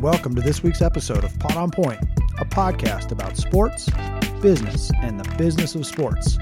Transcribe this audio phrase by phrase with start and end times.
[0.00, 2.00] and welcome to this week's episode of Pod on Point,
[2.38, 3.90] a podcast about sports,
[4.40, 6.38] business, and the business of sports.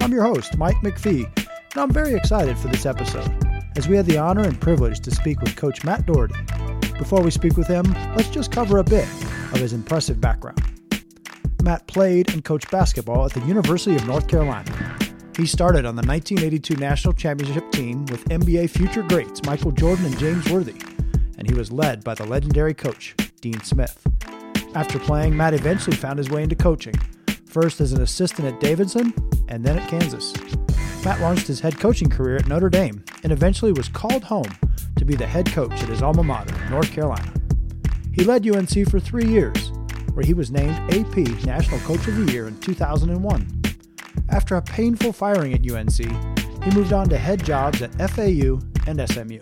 [0.00, 3.30] I'm your host, Mike McPhee, and I'm very excited for this episode
[3.76, 6.34] as we had the honor and privilege to speak with Coach Matt Doherty.
[6.98, 7.84] Before we speak with him,
[8.16, 9.06] let's just cover a bit
[9.52, 10.60] of his impressive background.
[11.62, 14.98] Matt played and coached basketball at the University of North Carolina.
[15.36, 20.18] He started on the 1982 national championship team with NBA future greats Michael Jordan and
[20.18, 20.74] James Worthy
[21.38, 24.06] and he was led by the legendary coach, Dean Smith.
[24.74, 26.94] After playing, Matt eventually found his way into coaching,
[27.46, 29.14] first as an assistant at Davidson
[29.48, 30.34] and then at Kansas.
[31.04, 34.50] Matt launched his head coaching career at Notre Dame and eventually was called home
[34.96, 37.32] to be the head coach at his alma mater, North Carolina.
[38.12, 39.72] He led UNC for three years,
[40.14, 43.62] where he was named AP National Coach of the Year in 2001.
[44.30, 45.96] After a painful firing at UNC,
[46.64, 49.40] he moved on to head jobs at FAU and SMU.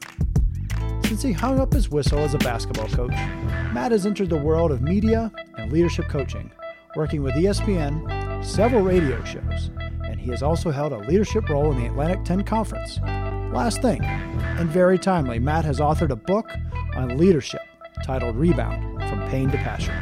[1.15, 3.15] Since he hung up his whistle as a basketball coach,
[3.73, 6.51] Matt has entered the world of media and leadership coaching,
[6.97, 9.71] working with ESPN, several radio shows,
[10.09, 12.99] and he has also held a leadership role in the Atlantic 10 Conference.
[13.55, 16.51] Last thing, and very timely, Matt has authored a book
[16.97, 17.63] on leadership
[18.05, 19.95] titled Rebound From Pain to Passion.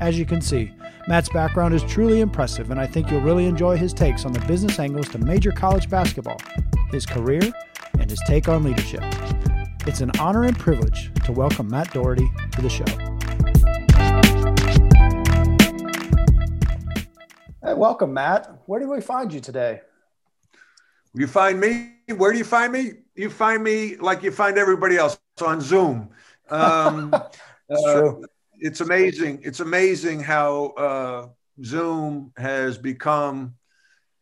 [0.00, 0.72] As you can see,
[1.06, 4.40] Matt's background is truly impressive, and I think you'll really enjoy his takes on the
[4.46, 6.40] business angles to major college basketball,
[6.92, 7.42] his career,
[7.98, 9.04] and his take on leadership.
[9.86, 12.86] It's an honor and privilege to welcome Matt Doherty to the show.
[17.62, 18.62] Hey, welcome, Matt.
[18.64, 19.82] Where do we find you today?
[21.12, 21.96] You find me?
[22.16, 22.92] Where do you find me?
[23.14, 26.08] You find me like you find everybody else on Zoom.
[26.48, 27.12] Um,
[27.70, 28.12] uh,
[28.54, 29.40] it's amazing.
[29.42, 31.28] It's amazing how uh,
[31.62, 33.54] Zoom has become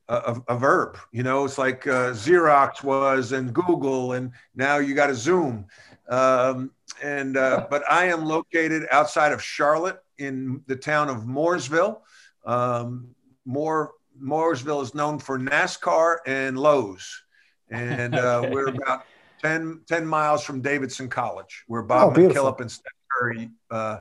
[0.08, 0.98] a, a, verb.
[1.12, 5.66] You know, it's like uh, Xerox was and Google, and now you got a Zoom.
[6.08, 6.70] Um,
[7.02, 12.00] and uh, but I am located outside of Charlotte in the town of Mooresville.
[12.44, 13.14] Um,
[13.44, 17.22] Moore Mooresville is known for NASCAR and Lowe's,
[17.70, 19.04] and uh, we're about
[19.42, 23.98] 10, 10, miles from Davidson College, where Bob oh, McKillop and Steph Curry, uh,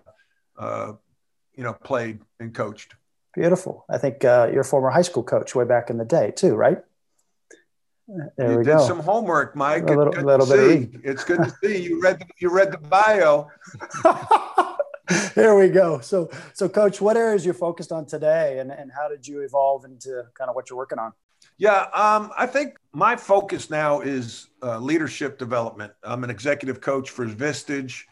[0.58, 0.94] uh,
[1.56, 2.96] you know, played and coached.
[3.34, 3.86] Beautiful.
[3.90, 6.56] I think uh, you're a former high school coach way back in the day too,
[6.56, 6.80] right?
[8.38, 8.86] There you we did go.
[8.86, 9.90] some homework, Mike.
[9.90, 10.90] A little, little bit.
[11.04, 13.50] It's good to see you read the, you read the bio.
[15.36, 16.00] Here we go.
[16.00, 19.86] So, so coach, what areas you're focused on today, and, and how did you evolve
[19.86, 21.14] into kind of what you're working on?
[21.58, 25.94] Yeah, um, I think my focus now is uh, leadership development.
[26.04, 28.04] I'm an executive coach for Vistage.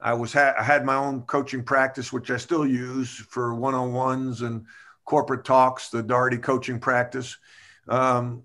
[0.00, 4.42] I was ha- I had my own coaching practice, which I still use for one-on-ones
[4.42, 4.66] and
[5.04, 5.88] corporate talks.
[5.88, 7.36] The Doherty coaching practice.
[7.88, 8.42] Um,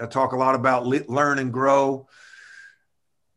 [0.00, 2.08] I talk a lot about le- learn and grow,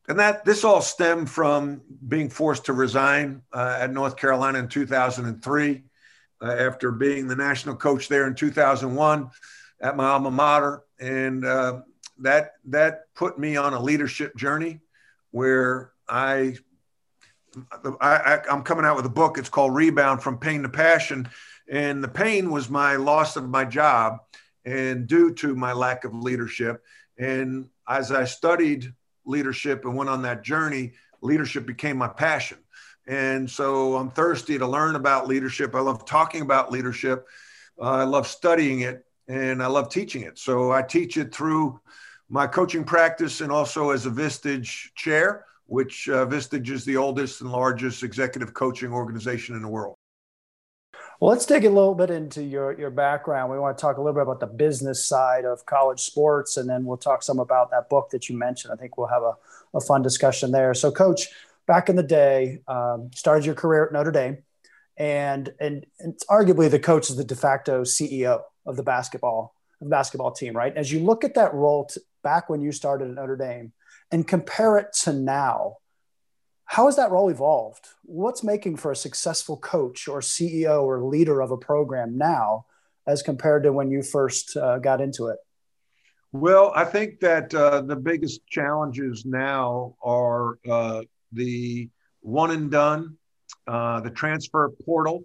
[0.07, 4.67] and that this all stemmed from being forced to resign uh, at North Carolina in
[4.67, 5.83] 2003
[6.41, 9.29] uh, after being the national coach there in 2001
[9.81, 11.81] at my alma mater, and uh,
[12.19, 14.79] that that put me on a leadership journey
[15.31, 16.55] where I
[18.01, 19.37] I, am coming out with a book.
[19.37, 21.27] It's called Rebound from Pain to Passion.
[21.69, 24.19] And the pain was my loss of my job
[24.65, 26.83] and due to my lack of leadership.
[27.17, 28.93] And as I studied
[29.25, 32.57] leadership and went on that journey, leadership became my passion.
[33.07, 35.75] And so I'm thirsty to learn about leadership.
[35.75, 37.27] I love talking about leadership.
[37.79, 40.37] Uh, I love studying it and I love teaching it.
[40.37, 41.79] So I teach it through
[42.29, 47.41] my coaching practice and also as a Vistage chair which uh, Vistage is the oldest
[47.41, 49.95] and largest executive coaching organization in the world.
[51.19, 53.49] Well, let's dig a little bit into your, your background.
[53.49, 56.69] We want to talk a little bit about the business side of college sports, and
[56.69, 58.73] then we'll talk some about that book that you mentioned.
[58.73, 59.33] I think we'll have a,
[59.73, 60.73] a fun discussion there.
[60.73, 61.29] So, Coach,
[61.67, 64.39] back in the day, um, started your career at Notre Dame,
[64.97, 69.87] and, and, it's arguably the coach is the de facto CEO of the basketball of
[69.87, 70.75] the basketball team, right?
[70.75, 73.73] As you look at that role t- back when you started at Notre Dame,
[74.11, 75.77] and compare it to now,
[76.65, 77.87] how has that role evolved?
[78.03, 82.65] What's making for a successful coach or CEO or leader of a program now
[83.07, 85.37] as compared to when you first uh, got into it?
[86.31, 91.89] Well, I think that uh, the biggest challenges now are uh, the
[92.21, 93.17] one and done,
[93.67, 95.23] uh, the transfer portal,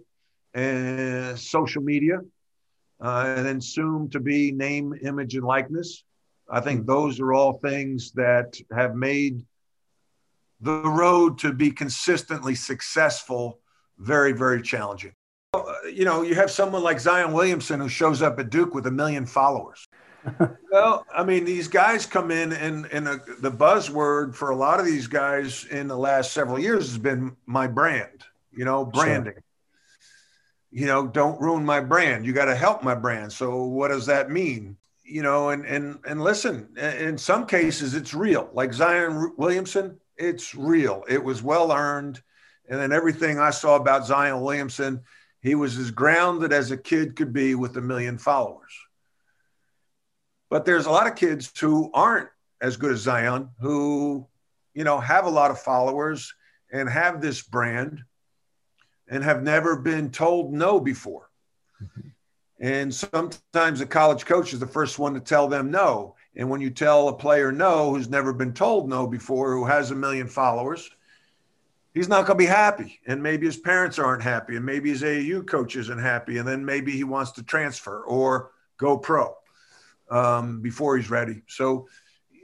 [0.53, 2.19] and social media,
[3.01, 6.03] uh, and then soon to be name, image, and likeness.
[6.49, 9.45] I think those are all things that have made
[10.59, 13.59] the road to be consistently successful
[13.97, 15.13] very, very challenging.
[15.53, 18.87] Uh, you know, you have someone like Zion Williamson who shows up at Duke with
[18.87, 19.87] a million followers.
[20.71, 24.79] well, I mean, these guys come in, and and a, the buzzword for a lot
[24.79, 28.23] of these guys in the last several years has been my brand.
[28.51, 29.33] You know, branding.
[29.33, 29.43] Sure.
[30.71, 32.25] You know, don't ruin my brand.
[32.25, 33.33] You got to help my brand.
[33.33, 34.77] So, what does that mean?
[35.11, 36.69] You know, and and and listen.
[36.77, 38.49] In some cases, it's real.
[38.53, 41.03] Like Zion Williamson, it's real.
[41.09, 42.21] It was well earned.
[42.69, 45.01] And then everything I saw about Zion Williamson,
[45.41, 48.71] he was as grounded as a kid could be with a million followers.
[50.49, 52.29] But there's a lot of kids who aren't
[52.61, 54.27] as good as Zion, who,
[54.73, 56.33] you know, have a lot of followers
[56.71, 58.03] and have this brand
[59.09, 61.29] and have never been told no before.
[61.83, 62.09] Mm-hmm.
[62.61, 66.15] And sometimes a college coach is the first one to tell them no.
[66.35, 69.89] And when you tell a player no who's never been told no before, who has
[69.89, 70.89] a million followers,
[71.95, 72.99] he's not going to be happy.
[73.07, 74.57] And maybe his parents aren't happy.
[74.57, 76.37] And maybe his AAU coach isn't happy.
[76.37, 79.35] And then maybe he wants to transfer or go pro
[80.11, 81.41] um, before he's ready.
[81.47, 81.87] So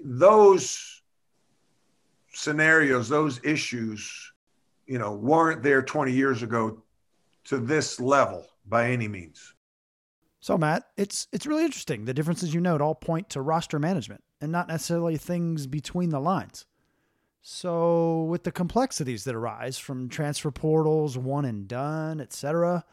[0.03, 1.03] those
[2.33, 4.33] scenarios, those issues,
[4.87, 6.81] you know, weren't there 20 years ago
[7.45, 9.53] to this level by any means.
[10.47, 12.05] So Matt, it's it's really interesting.
[12.05, 16.21] The differences you note all point to roster management and not necessarily things between the
[16.21, 16.63] lines.
[17.41, 22.85] So with the complexities that arise from transfer portals, one and done, etc.,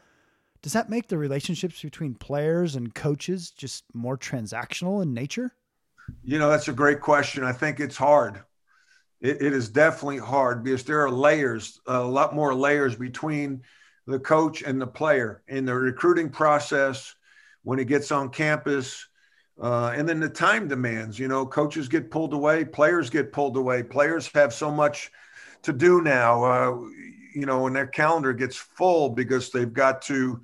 [0.61, 5.53] does that make the relationships between players and coaches just more transactional in nature?
[6.25, 7.45] You know, that's a great question.
[7.45, 8.43] I think it's hard.
[9.21, 13.63] it, it is definitely hard because there are layers, a lot more layers between
[14.07, 17.15] the coach and the player in the recruiting process
[17.65, 19.07] when he gets on campus.
[19.61, 23.57] Uh, and then the time demands, you know, coaches get pulled away, players get pulled
[23.57, 23.83] away.
[23.83, 25.11] Players have so much
[25.63, 26.43] to do now.
[26.43, 26.77] Uh,
[27.33, 30.41] you know, and their calendar gets full because they've got to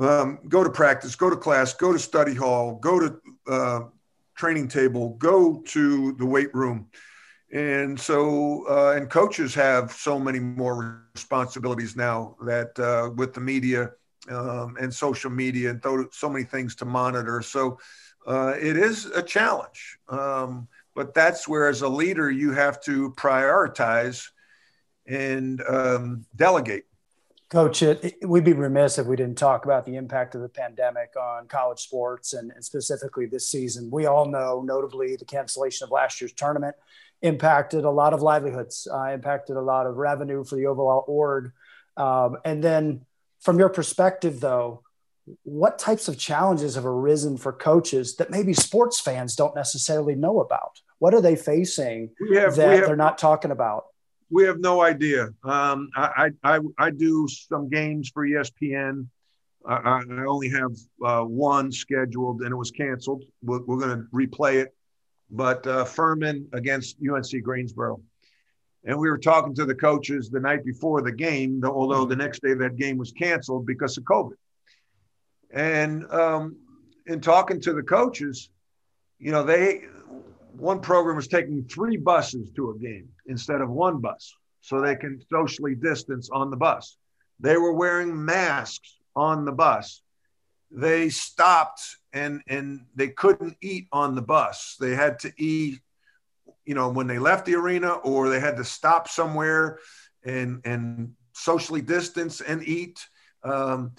[0.00, 3.80] um, go to practice, go to class, go to study hall, go to uh,
[4.36, 6.88] training table, go to the weight room.
[7.52, 13.40] And so, uh, and coaches have so many more responsibilities now that uh, with the
[13.40, 13.92] media
[14.30, 17.42] um, and social media and th- so many things to monitor.
[17.42, 17.78] So
[18.26, 19.98] uh, it is a challenge.
[20.08, 24.30] Um, but that's where, as a leader, you have to prioritize
[25.06, 26.86] and um, delegate.
[27.48, 31.14] Coach, it, we'd be remiss if we didn't talk about the impact of the pandemic
[31.16, 33.88] on college sports and, and, specifically this season.
[33.88, 36.74] We all know, notably, the cancellation of last year's tournament
[37.22, 41.52] impacted a lot of livelihoods, uh, impacted a lot of revenue for the overall org.
[41.96, 43.02] Um, and then,
[43.46, 44.82] from your perspective, though,
[45.44, 50.40] what types of challenges have arisen for coaches that maybe sports fans don't necessarily know
[50.40, 50.80] about?
[50.98, 53.84] What are they facing have, that have, they're not talking about?
[54.30, 55.28] we have no idea.
[55.44, 59.06] Um, I, I, I do some games for ESPN.
[59.64, 60.72] I, I only have
[61.04, 63.24] uh, one scheduled, and it was canceled.
[63.42, 64.74] We're, we're going to replay it.
[65.30, 68.00] But uh, Furman against UNC Greensboro,
[68.86, 72.40] and we were talking to the coaches the night before the game, although the next
[72.40, 74.36] day that game was canceled because of COVID.
[75.52, 76.56] And um,
[77.06, 78.48] in talking to the coaches,
[79.18, 79.86] you know, they
[80.52, 84.96] one program was taking three buses to a game instead of one bus so they
[84.96, 86.96] can socially distance on the bus.
[87.40, 90.02] They were wearing masks on the bus.
[90.70, 94.76] They stopped and and they couldn't eat on the bus.
[94.80, 95.80] They had to eat,
[96.66, 99.78] you know, when they left the arena, or they had to stop somewhere
[100.24, 103.06] and and socially distance and eat.
[103.42, 103.92] Um,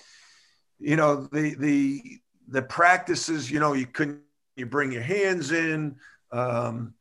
[0.79, 4.21] you know, the the the practices, you know, you couldn't
[4.55, 5.95] you bring your hands in.
[6.31, 6.93] Um,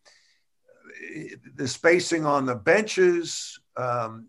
[1.57, 3.59] the spacing on the benches.
[3.77, 4.29] Um,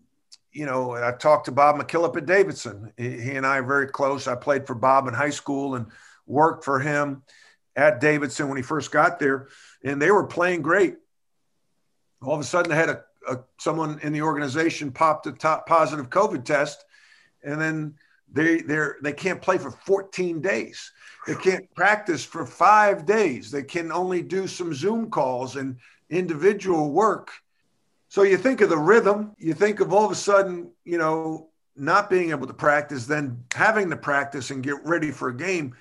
[0.52, 2.92] you know, I talked to Bob McKillop at Davidson.
[2.96, 4.26] He, he, and I are very close.
[4.26, 5.86] I played for Bob in high school and
[6.26, 7.22] worked for him
[7.76, 9.48] at Davidson when he first got there,
[9.84, 10.96] and they were playing great.
[12.22, 15.66] All of a sudden, they had a, a someone in the organization popped a top
[15.66, 16.84] positive COVID test,
[17.44, 17.94] and then
[18.32, 20.92] they they they can't play for 14 days.
[21.26, 23.50] They can't practice for five days.
[23.50, 25.76] They can only do some Zoom calls and
[26.10, 27.30] individual work.
[28.08, 31.50] So you think of the rhythm, you think of all of a sudden, you know,
[31.76, 35.76] not being able to practice, then having to practice and get ready for a game.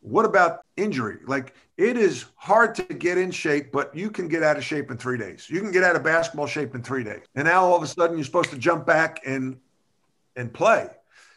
[0.00, 1.18] What about injury?
[1.26, 4.90] Like it is hard to get in shape, but you can get out of shape
[4.90, 5.48] in three days.
[5.50, 7.22] You can get out of basketball shape in three days.
[7.34, 9.58] And now all of a sudden you're supposed to jump back and
[10.36, 10.88] and play.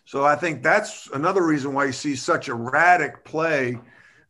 [0.05, 3.79] So I think that's another reason why you see such erratic play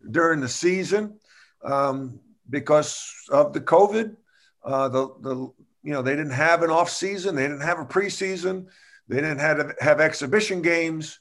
[0.09, 1.19] during the season.
[1.63, 2.19] Um,
[2.51, 4.15] because of the COVID.
[4.63, 5.35] Uh, the the
[5.83, 8.67] you know they didn't have an off season, they didn't have a preseason,
[9.07, 11.19] they didn't have have exhibition games,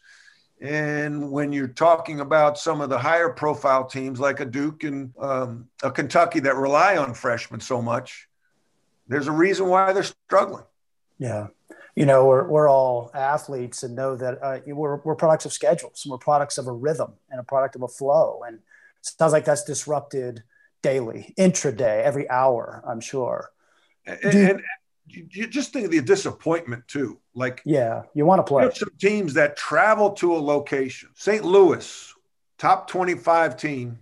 [0.61, 5.13] And when you're talking about some of the higher profile teams like a Duke and
[5.19, 8.29] um, a Kentucky that rely on freshmen so much,
[9.09, 10.65] there's a reason why they're struggling.
[11.19, 11.49] Yeah.
[11.97, 16.03] You know, we're, we're all athletes and know that uh, we're, we're products of schedules
[16.05, 18.43] and we're products of a rhythm and a product of a flow.
[18.47, 18.59] And
[19.01, 20.43] sounds like that's disrupted
[20.83, 23.51] daily, intraday, every hour, I'm sure.
[24.07, 24.63] And, and
[25.31, 27.19] you just think of the disappointment too.
[27.35, 28.71] Like, yeah, you want to play.
[28.75, 31.11] some teams that travel to a location.
[31.15, 31.45] St.
[31.45, 32.15] Louis,
[32.59, 33.99] top 25 team,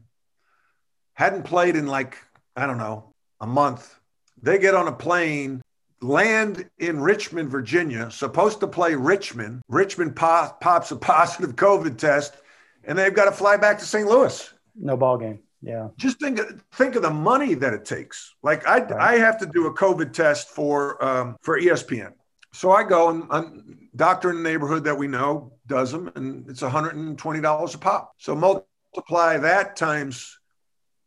[1.14, 2.16] hadn't played in like,
[2.56, 3.98] I don't know, a month.
[4.40, 5.62] They get on a plane,
[6.00, 9.62] land in Richmond, Virginia, supposed to play Richmond.
[9.68, 12.36] Richmond pop, pops a positive COVID test,
[12.84, 14.08] and they've got to fly back to St.
[14.08, 14.52] Louis.
[14.76, 15.40] No ball game.
[15.60, 15.88] Yeah.
[15.96, 16.40] Just think
[16.72, 18.34] think of the money that it takes.
[18.42, 18.92] Like I right.
[18.92, 22.12] I have to do a COVID test for um, for ESPN.
[22.52, 26.48] So I go and I'm, doctor in the neighborhood that we know does them, and
[26.48, 28.14] it's $120 a pop.
[28.18, 30.38] So multiply that times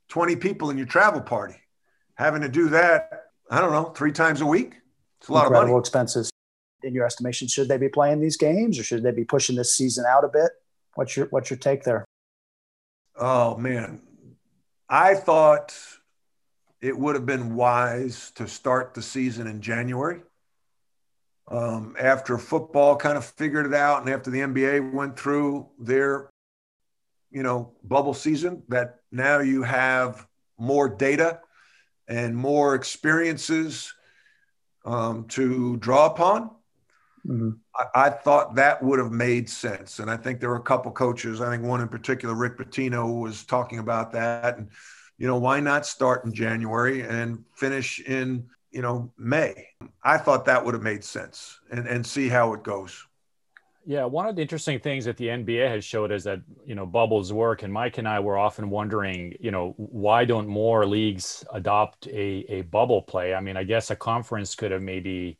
[0.10, 1.55] 20 people in your travel party.
[2.15, 4.75] Having to do that, I don't know, three times a week.
[5.20, 5.79] It's a lot Incredible of money.
[5.79, 6.29] expenses.
[6.84, 9.75] In your estimation, should they be playing these games or should they be pushing this
[9.75, 10.51] season out a bit?
[10.96, 12.05] What's your what's your take there?
[13.15, 14.01] Oh man,
[14.93, 15.74] I thought
[16.81, 20.21] it would have been wise to start the season in January.
[21.48, 26.29] Um, after football kind of figured it out, and after the NBA went through their,
[27.29, 31.39] you know, bubble season, that now you have more data
[32.10, 33.93] and more experiences
[34.83, 36.51] um, to draw upon.
[37.28, 37.51] Mm-hmm.
[37.75, 40.00] I, I, thought that would have made sense.
[40.00, 43.22] And I think there were a couple coaches, I think one in particular, Rick Pitino,
[43.22, 44.58] was talking about that.
[44.58, 44.70] And,
[45.18, 49.68] you know, why not start in January and finish in, you know, May?
[50.04, 53.06] I thought that would have made sense and, and see how it goes.
[53.84, 56.86] Yeah, one of the interesting things that the NBA has showed is that you know
[56.86, 61.44] bubbles work, and Mike and I were often wondering, you know, why don't more leagues
[61.51, 63.34] adopt a a bubble play?
[63.34, 65.40] I mean, I guess a conference could have maybe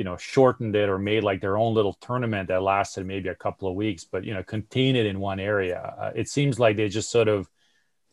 [0.00, 3.34] you know shortened it or made like their own little tournament that lasted maybe a
[3.34, 5.94] couple of weeks but you know contain it in one area.
[6.00, 7.50] Uh, it seems like they just sort of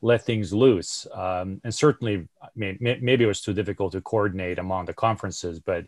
[0.02, 1.08] let things loose.
[1.14, 5.62] Um, and certainly I mean, maybe it was too difficult to coordinate among the conferences
[5.62, 5.86] but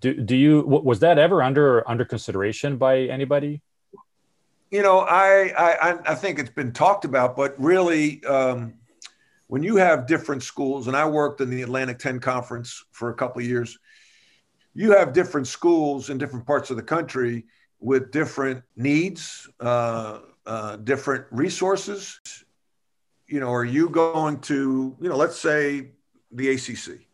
[0.00, 3.62] do, do you was that ever under under consideration by anybody?
[4.72, 8.74] You know i i i think it's been talked about but really um,
[9.46, 13.14] when you have different schools and i worked in the atlantic 10 conference for a
[13.14, 13.78] couple of years
[14.74, 17.44] you have different schools in different parts of the country
[17.80, 22.20] with different needs, uh, uh, different resources.
[23.26, 25.90] You know, are you going to, you know, let's say
[26.32, 27.06] the ACC?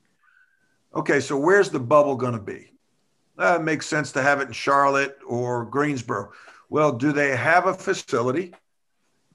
[0.94, 2.72] Okay, so where's the bubble going to be?
[3.36, 6.32] That uh, makes sense to have it in Charlotte or Greensboro.
[6.70, 8.54] Well, do they have a facility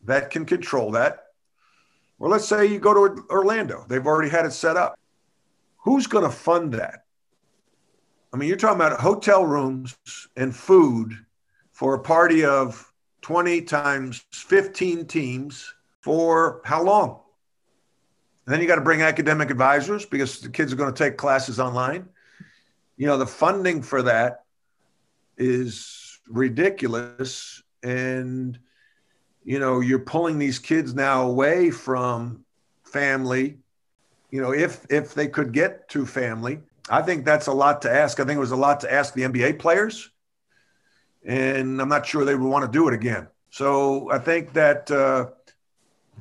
[0.05, 1.25] that can control that?
[2.17, 4.97] Or let's say you go to Orlando, they've already had it set up.
[5.77, 7.05] Who's going to fund that?
[8.33, 9.97] I mean, you're talking about hotel rooms
[10.37, 11.13] and food
[11.71, 17.19] for a party of 20 times 15 teams for how long?
[18.45, 21.17] And then you got to bring academic advisors because the kids are going to take
[21.17, 22.07] classes online.
[22.97, 24.45] You know, the funding for that
[25.37, 27.61] is ridiculous.
[27.83, 28.57] And,
[29.43, 32.45] you know, you're pulling these kids now away from
[32.83, 33.57] family.
[34.31, 36.61] You know, if if they could get to family,
[36.91, 38.19] I think that's a lot to ask.
[38.19, 40.11] I think it was a lot to ask the NBA players,
[41.25, 43.27] and I'm not sure they would want to do it again.
[43.49, 45.27] So I think that uh,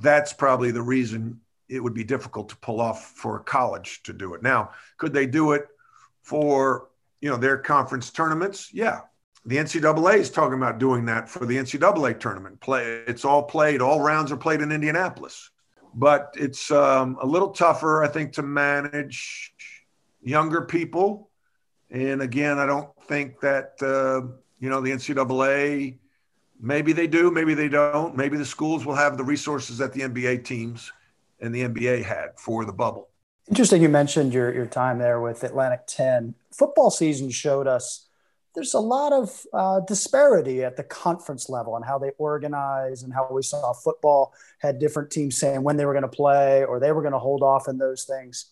[0.01, 4.35] that's probably the reason it would be difficult to pull off for college to do
[4.35, 4.43] it.
[4.43, 5.67] Now, could they do it
[6.23, 6.89] for
[7.21, 8.73] you know their conference tournaments?
[8.73, 9.01] Yeah,
[9.45, 12.61] the NCAA is talking about doing that for the NCAA tournament.
[12.61, 15.51] Play it's all played, all rounds are played in Indianapolis,
[15.95, 19.53] but it's um, a little tougher, I think, to manage
[20.23, 21.31] younger people.
[21.91, 25.99] And again, I don't think that, uh, you know, the NCAA,
[26.61, 28.17] maybe they do, maybe they don't.
[28.17, 30.93] Maybe the schools will have the resources that the NBA teams
[31.41, 33.09] and the NBA had for the bubble.
[33.49, 33.83] Interesting.
[33.83, 36.35] You mentioned your, your time there with Atlantic 10.
[36.53, 38.07] Football season showed us
[38.55, 43.13] there's a lot of uh, disparity at the conference level and how they organize and
[43.13, 46.81] how we saw football had different teams saying when they were going to play or
[46.81, 48.47] they were going to hold off in those things.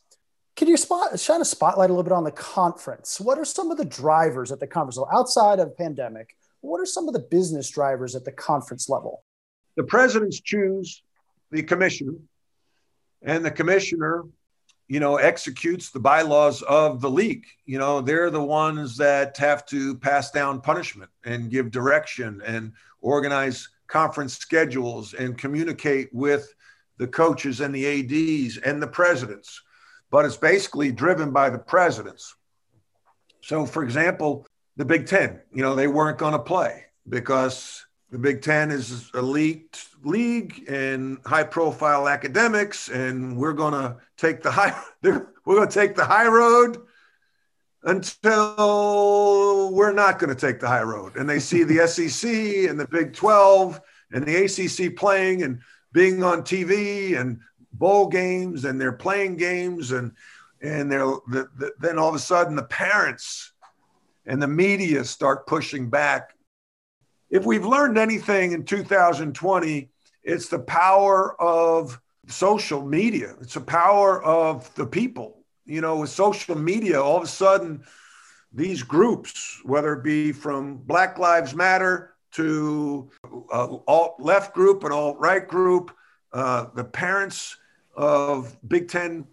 [0.58, 3.20] Can you spot, shine a spotlight a little bit on the conference?
[3.20, 6.34] What are some of the drivers at the conference level outside of pandemic?
[6.62, 9.22] What are some of the business drivers at the conference level?
[9.76, 11.04] The presidents choose
[11.52, 12.14] the commissioner,
[13.22, 14.24] and the commissioner,
[14.88, 17.44] you know, executes the bylaws of the league.
[17.64, 22.72] You know, they're the ones that have to pass down punishment and give direction and
[23.00, 26.52] organize conference schedules and communicate with
[26.96, 29.62] the coaches and the ads and the presidents
[30.10, 32.34] but it's basically driven by the presidents
[33.40, 34.46] so for example
[34.76, 39.10] the big ten you know they weren't going to play because the Big Ten is
[39.14, 45.68] elite league and high profile academics, and we're going to take the high we're going
[45.68, 46.78] to take the high road
[47.84, 51.16] until we're not going to take the high road.
[51.16, 52.30] And they see the SEC
[52.68, 53.80] and the Big 12
[54.12, 55.60] and the ACC playing and
[55.92, 57.40] being on TV and
[57.72, 60.12] bowl games, and they're playing games, and
[60.60, 63.52] and they're the, the, then all of a sudden the parents
[64.26, 66.34] and the media start pushing back
[67.30, 69.90] if we've learned anything in 2020,
[70.22, 73.34] it's the power of social media.
[73.40, 75.44] It's the power of the people.
[75.66, 77.84] You know, with social media, all of a sudden,
[78.52, 83.10] these groups, whether it be from Black Lives Matter to
[83.52, 85.94] uh, alt left group and alt right group,
[86.32, 87.56] uh, the parents
[87.96, 89.26] of Big Ten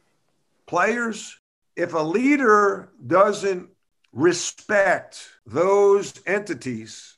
[0.66, 1.40] players,
[1.76, 3.70] if a leader doesn't
[4.12, 7.16] respect those entities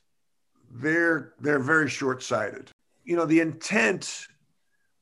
[0.70, 2.70] they're they're very short-sighted.
[3.04, 4.28] You know, the intent.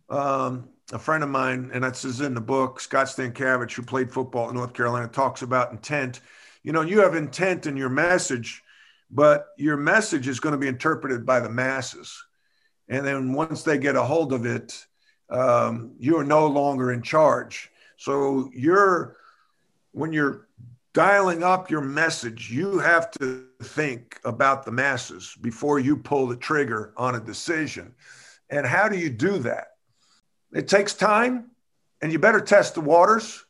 [0.08, 4.12] Um, a friend of mine, and that's is in the book, Scott Stankavage, who played
[4.12, 6.20] football in North Carolina, talks about intent.
[6.62, 8.62] You know, you have intent in your message,
[9.10, 12.24] but your message is going to be interpreted by the masses.
[12.88, 14.86] And then once they get a hold of it,
[15.28, 17.70] um, you are no longer in charge.
[17.96, 19.16] So you're
[19.92, 20.46] when you're
[20.92, 26.36] dialing up your message, you have to think about the masses before you pull the
[26.36, 27.94] trigger on a decision.
[28.50, 29.72] And how do you do that?
[30.52, 31.50] It takes time,
[32.00, 33.44] and you better test the waters.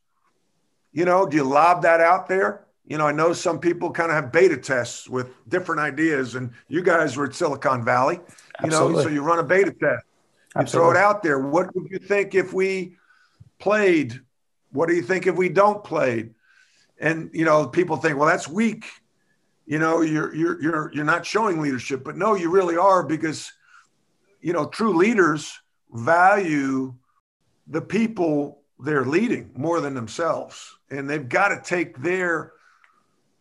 [0.92, 2.65] You know, do you lob that out there?
[2.86, 6.52] You know, I know some people kind of have beta tests with different ideas, and
[6.68, 8.96] you guys were at Silicon Valley, you Absolutely.
[8.96, 10.04] know, so you run a beta test.
[10.54, 10.92] You Absolutely.
[10.92, 11.38] throw it out there.
[11.40, 12.96] What would you think if we
[13.58, 14.20] played?
[14.70, 16.34] What do you think if we don't played?
[16.98, 18.84] and you know people think well that's weak
[19.66, 23.52] you know you're you're you're you're not showing leadership but no you really are because
[24.40, 25.60] you know true leaders
[25.92, 26.94] value
[27.68, 32.52] the people they're leading more than themselves and they've got to take their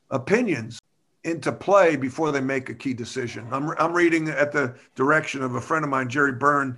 [0.09, 0.79] opinions
[1.23, 3.47] into play before they make a key decision.
[3.51, 6.77] I'm, I'm reading at the direction of a friend of mine jerry byrne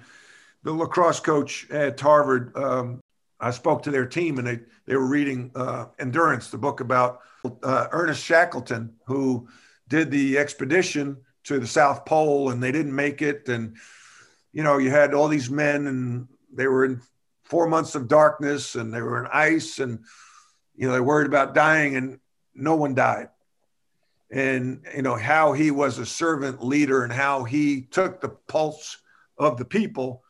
[0.64, 2.56] the lacrosse coach at harvard.
[2.58, 3.00] Um,
[3.40, 7.22] I spoke to their team and they, they were reading uh, Endurance, the book about
[7.64, 9.48] uh, Ernest Shackleton, who
[9.88, 13.48] did the expedition to the South Pole and they didn't make it.
[13.48, 13.78] And,
[14.54, 17.02] you know, you had all these men and they were in
[17.44, 20.00] four months of darkness and they were in ice and,
[20.76, 21.96] you know, they worried about dying.
[21.96, 22.20] And
[22.58, 23.30] no one died.
[24.30, 28.98] And, you know, how he was a servant leader and how he took the pulse
[29.38, 30.24] of the people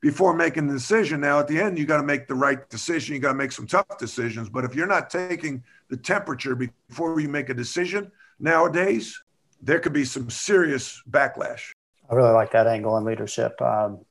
[0.00, 1.20] before making the decision.
[1.20, 3.14] Now, at the end, you got to make the right decision.
[3.14, 4.48] You got to make some tough decisions.
[4.48, 9.20] But if you're not taking the temperature before you make a decision nowadays,
[9.60, 11.72] there could be some serious backlash.
[12.08, 13.60] I really like that angle on leadership.
[13.60, 14.04] Um,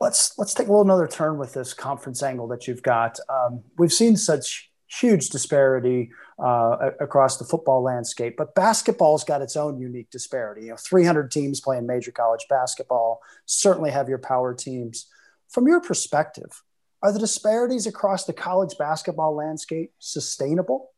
[0.00, 3.18] let's let's take a little another turn with this conference angle that you've got.
[3.28, 9.56] Um, we've seen such huge disparity uh, across the football landscape, but basketball's got its
[9.56, 10.62] own unique disparity.
[10.62, 13.20] You know, 300 teams playing major college basketball.
[13.46, 15.06] Certainly have your power teams.
[15.50, 16.62] From your perspective,
[17.02, 20.90] are the disparities across the college basketball landscape sustainable?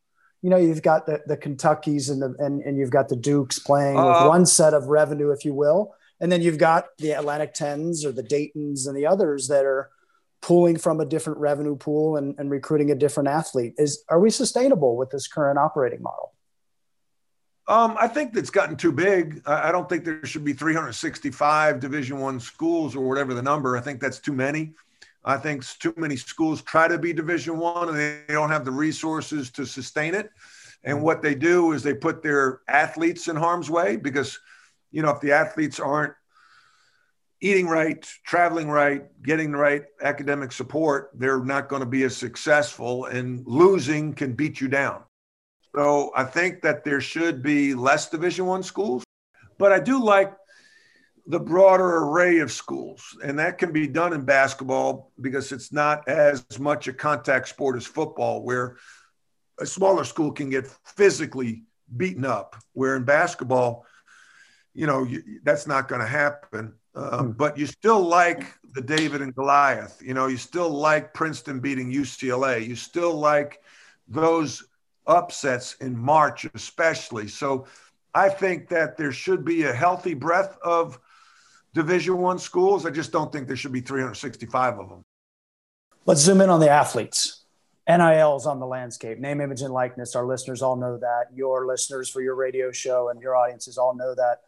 [0.42, 3.58] You know, you've got the, the Kentuckies and the and, and you've got the Dukes
[3.58, 5.94] playing uh, with one set of revenue, if you will.
[6.20, 9.90] And then you've got the Atlantic Tens or the Daytons and the others that are
[10.42, 13.74] pulling from a different revenue pool and, and recruiting a different athlete.
[13.76, 16.32] Is are we sustainable with this current operating model?
[17.68, 19.42] Um, I think that's gotten too big.
[19.46, 23.76] I don't think there should be 365 Division One schools or whatever the number.
[23.76, 24.72] I think that's too many.
[25.24, 28.70] I think too many schools try to be Division One and they don't have the
[28.70, 30.30] resources to sustain it.
[30.82, 34.38] And what they do is they put their athletes in harm's way because,
[34.90, 36.14] you know, if the athletes aren't
[37.40, 42.16] eating right, traveling right, getting the right academic support, they're not going to be as
[42.16, 43.06] successful.
[43.06, 45.02] And losing can beat you down.
[45.74, 49.04] So I think that there should be less Division One schools,
[49.56, 50.34] but I do like
[51.26, 56.08] the broader array of schools, and that can be done in basketball because it's not
[56.08, 58.78] as much a contact sport as football, where
[59.60, 61.62] a smaller school can get physically
[61.96, 62.56] beaten up.
[62.72, 63.86] Where in basketball,
[64.74, 66.74] you know, you, that's not going to happen.
[66.94, 67.30] Um, hmm.
[67.32, 70.02] but you still like the David and Goliath.
[70.04, 72.66] You know, you still like Princeton beating UCLA.
[72.66, 73.60] You still like
[74.08, 74.64] those
[75.06, 77.28] upsets in March, especially.
[77.28, 77.66] So
[78.14, 80.98] I think that there should be a healthy breadth of
[81.74, 82.86] Division One schools.
[82.86, 85.02] I just don't think there should be 365 of them.
[86.06, 87.44] Let's zoom in on the athletes.
[87.88, 90.14] NILs on the landscape, name, image, and likeness.
[90.14, 91.26] Our listeners all know that.
[91.34, 94.42] Your listeners for your radio show and your audiences all know that.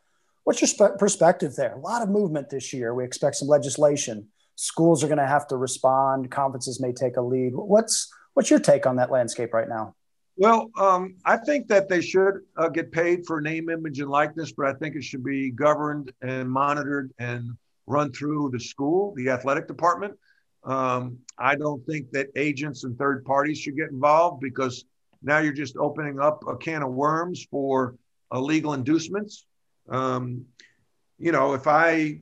[0.45, 1.75] What's your sp- perspective there?
[1.75, 2.95] A lot of movement this year.
[2.95, 4.29] We expect some legislation.
[4.57, 6.31] Schools are going to have to respond.
[6.31, 7.53] Conferences may take a lead.
[7.55, 9.95] What's what's your take on that landscape right now?
[10.37, 14.53] Well, um, I think that they should uh, get paid for name, image, and likeness,
[14.53, 19.29] but I think it should be governed and monitored and run through the school, the
[19.29, 20.15] athletic department.
[20.65, 24.85] Um, I don't think that agents and third parties should get involved because
[25.23, 27.97] now you're just opening up a can of worms for
[28.33, 29.47] illegal inducements.
[29.93, 30.47] Um,
[31.19, 32.19] you know, if I,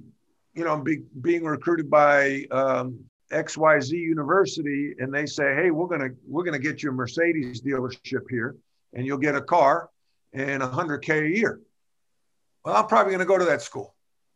[0.55, 2.99] you know, be, being recruited by um,
[3.33, 8.25] XYZ University and they say, "Hey, we're gonna we're gonna get you a Mercedes dealership
[8.29, 8.57] here,
[8.93, 9.89] and you'll get a car
[10.33, 11.61] and 100k a year."
[12.65, 13.95] Well, I'm probably going to go to that school,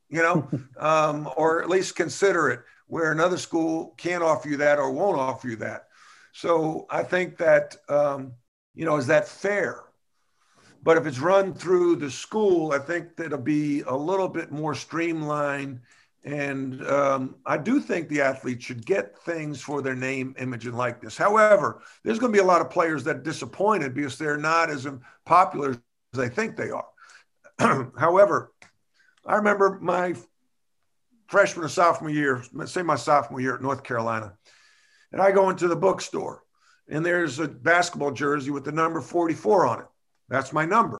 [0.09, 2.61] you know, um, or at least consider it.
[2.87, 5.89] Where another school can't offer you that or won't offer you that.
[6.33, 8.33] So I think that um,
[8.75, 9.84] you know, is that fair?
[10.85, 14.75] But if it's run through the school, I think that'll be a little bit more
[14.75, 15.81] streamlined
[16.25, 20.77] and um, I do think the athletes should get things for their name, image, and
[20.77, 21.19] likeness.
[21.19, 24.71] However, there's going to be a lot of players that are disappointed because they're not
[24.71, 24.89] as
[25.27, 25.79] popular as
[26.13, 26.87] they think they are.
[27.99, 28.53] However,
[29.27, 30.15] I remember my
[31.27, 34.33] freshman or sophomore year, say my sophomore year at North Carolina,
[35.13, 36.43] and I go into the bookstore
[36.89, 39.87] and there's a basketball jersey with the number 44 on it.
[40.29, 40.99] That's my number.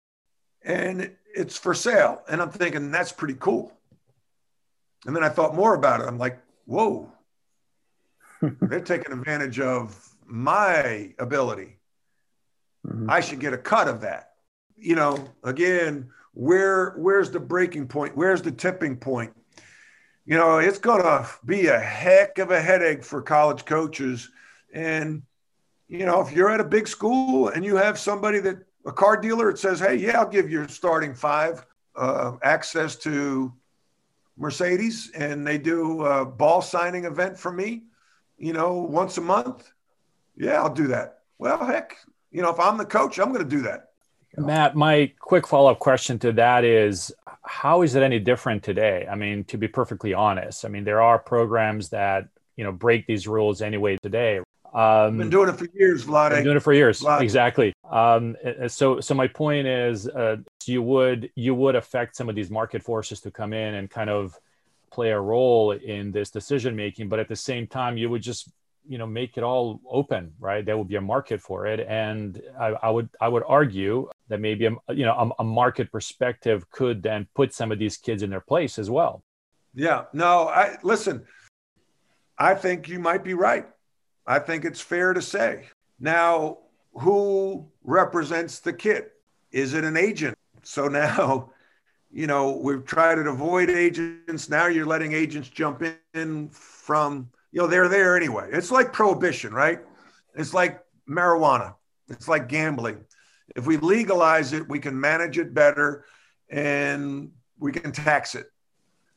[0.63, 2.23] And it's for sale.
[2.29, 3.73] And I'm thinking, that's pretty cool.
[5.07, 6.07] And then I thought more about it.
[6.07, 7.13] I'm like, whoa,
[8.63, 11.77] they're taking advantage of my ability.
[12.87, 13.11] Mm-hmm.
[13.11, 14.33] I should get a cut of that.
[14.77, 18.17] You know, again, where where's the breaking point?
[18.17, 19.33] Where's the tipping point?
[20.27, 24.31] You know, it's gonna be a heck of a headache for college coaches.
[24.73, 25.23] And,
[25.87, 29.17] you know, if you're at a big school and you have somebody that a car
[29.17, 31.65] dealer that says, hey, yeah, I'll give you starting five
[31.97, 33.53] uh, access to
[34.37, 37.85] Mercedes and they do a ball signing event for me,
[38.37, 39.73] you know, once a month,
[40.37, 41.21] yeah, I'll do that.
[41.39, 41.97] Well, heck,
[42.31, 43.91] you know, if I'm the coach, I'm going to do that.
[44.37, 49.07] Matt, my quick follow up question to that is how is it any different today?
[49.09, 53.07] I mean, to be perfectly honest, I mean, there are programs that, you know, break
[53.07, 54.41] these rules anyway today.
[54.75, 56.31] Um, been doing it for years, Vlade.
[56.31, 57.21] Been doing it for years, Vlade.
[57.21, 57.73] exactly.
[57.89, 62.51] Um, so, so my point is, uh, you would you would affect some of these
[62.51, 64.37] market forces to come in and kind of
[64.91, 68.51] play a role in this decision making, but at the same time, you would just
[68.89, 70.65] you know make it all open, right?
[70.65, 74.41] There would be a market for it, and I, I would I would argue that
[74.41, 78.23] maybe a, you know a, a market perspective could then put some of these kids
[78.23, 79.23] in their place as well.
[79.75, 80.05] Yeah.
[80.13, 80.49] No.
[80.49, 81.25] I listen.
[82.37, 83.67] I think you might be right.
[84.27, 85.69] I think it's fair to say.
[86.01, 86.59] Now,
[86.95, 89.05] who represents the kid?
[89.53, 90.37] Is it an agent?
[90.63, 91.51] So now,
[92.13, 94.49] you know, we've tried to avoid agents.
[94.49, 95.83] Now you're letting agents jump
[96.15, 98.49] in from, you know, they're there anyway.
[98.53, 99.81] It's like prohibition, right?
[100.35, 101.75] It's like marijuana,
[102.09, 103.05] it's like gambling.
[103.55, 106.05] If we legalize it, we can manage it better
[106.49, 108.47] and we can tax it.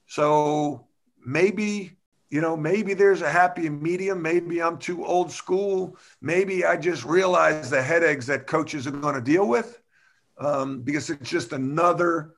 [0.08, 0.88] So
[1.26, 1.97] maybe
[2.30, 4.22] you know, maybe there's a happy medium.
[4.22, 5.98] Maybe I'm too old school.
[6.22, 9.82] Maybe I just realize the headaches that coaches are going to deal with
[10.38, 12.34] um, because it's just another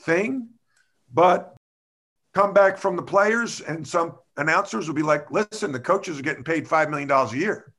[0.00, 0.48] thing.
[1.12, 1.54] But
[2.34, 6.22] come back from the players, and some announcers will be like, listen, the coaches are
[6.22, 7.72] getting paid $5 million a year.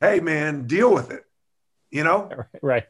[0.00, 1.24] Hey, man, deal with it.
[1.90, 2.30] You know?
[2.62, 2.84] Right.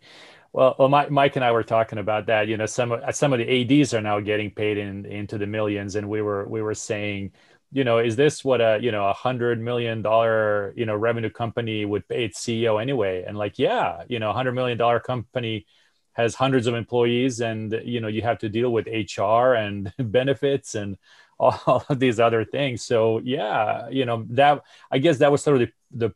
[0.55, 2.47] Well, well, Mike and I were talking about that.
[2.47, 5.97] You know, some some of the ads are now getting paid in into the millions,
[5.97, 7.33] and we were we were saying,
[7.75, 11.29] you know, is this what a you know a hundred million dollar you know revenue
[11.29, 13.25] company would pay its CEO anyway?
[13.27, 15.67] And like, yeah, you know, a hundred million dollar company
[16.13, 20.77] has hundreds of employees, and you know, you have to deal with HR and benefits
[20.77, 20.97] and
[21.41, 22.85] all of these other things.
[22.85, 26.15] So yeah, you know, that I guess that was sort of the, the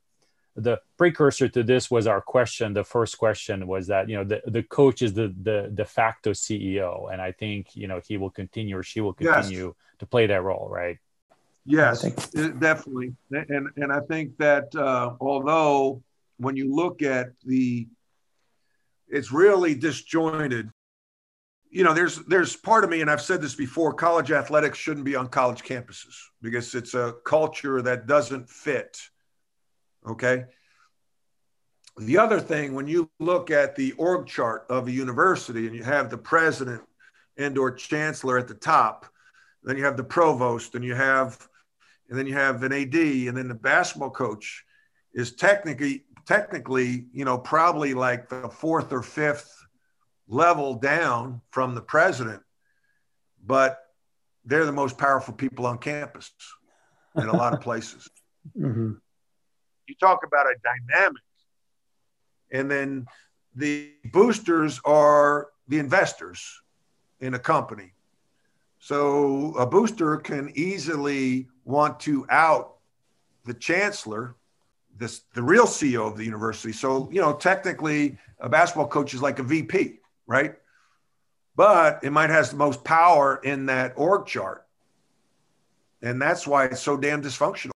[0.55, 4.43] the precursor to this was our question the first question was that you know the,
[4.47, 8.31] the coach is the the de facto ceo and i think you know he will
[8.31, 9.75] continue or she will continue yes.
[10.01, 10.99] to play that role right
[11.71, 12.03] Yes,
[12.33, 16.03] definitely, and and I think that uh, although
[16.39, 17.87] when you look at the,
[19.09, 20.71] it's really disjointed.
[21.71, 23.93] You know, there's there's part of me, and I've said this before.
[23.93, 28.99] College athletics shouldn't be on college campuses because it's a culture that doesn't fit.
[30.09, 30.47] Okay.
[31.99, 35.83] The other thing, when you look at the org chart of a university and you
[35.83, 36.81] have the president
[37.37, 39.05] and or chancellor at the top,
[39.63, 41.49] then you have the provost, and you have,
[42.09, 44.65] and then you have an AD, and then the basketball coach
[45.15, 49.51] is technically technically, you know, probably like the fourth or fifth
[50.29, 52.43] level down from the president,
[53.45, 53.79] but
[54.45, 56.31] they're the most powerful people on campus
[57.17, 58.09] in a lot of places.
[58.57, 58.93] Mm-hmm.
[59.87, 61.23] You talk about a dynamic,
[62.51, 63.07] and then
[63.55, 66.63] the boosters are the investors
[67.21, 67.93] in a company.
[68.79, 72.77] So a booster can easily want to out
[73.45, 74.35] the chancellor,
[74.97, 76.73] this the real CEO of the university.
[76.73, 80.55] So you know, technically, a basketball coach is like a VP, right?
[81.55, 84.67] But it might has the most power in that org chart,
[86.03, 87.71] and that's why it's so damn dysfunctional.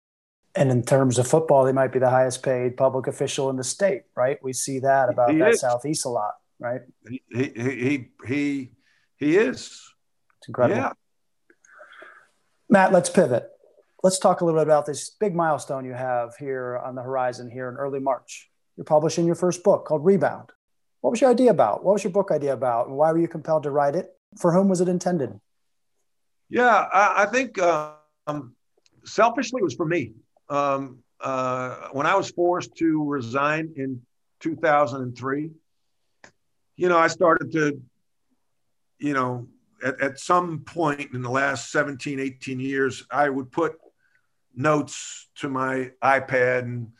[0.56, 3.64] And in terms of football, they might be the highest paid public official in the
[3.64, 4.42] state, right?
[4.44, 5.62] We see that about he that is.
[5.62, 6.82] Southeast a lot, right?
[7.10, 8.72] He he he he,
[9.18, 9.82] he is.
[10.38, 10.80] It's incredible.
[10.80, 10.92] Yeah.
[12.70, 13.50] Matt, let's pivot.
[14.02, 17.50] Let's talk a little bit about this big milestone you have here on the horizon
[17.50, 18.50] here in early March.
[18.78, 20.52] You're publishing your first book called Rebound.
[21.02, 21.84] What was your idea about?
[21.84, 22.88] What was your book idea about?
[22.88, 24.12] And why were you compelled to write it?
[24.38, 25.40] For whom was it intended?
[26.50, 28.56] Yeah, I, I think um,
[29.04, 30.14] selfishly it was for me
[30.50, 34.02] um, uh, when I was forced to resign in
[34.40, 35.52] 2003,
[36.78, 37.82] you know, I started to,
[39.00, 39.48] you know,
[39.84, 43.76] at, at some point in the last 17, 18 years, I would put
[44.56, 46.92] notes to my iPad and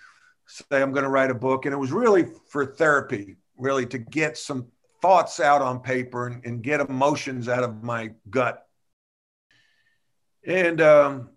[0.48, 1.66] say, I'm going to write a book.
[1.66, 4.68] And it was really for therapy, really to get some
[5.02, 8.66] thoughts out on paper and, and get emotions out of my gut.
[10.46, 11.30] And um,